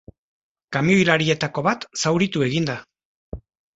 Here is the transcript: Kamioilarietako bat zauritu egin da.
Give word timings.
Kamioilarietako 0.77 1.65
bat 1.67 1.85
zauritu 2.07 2.47
egin 2.49 2.67
da. 2.71 2.79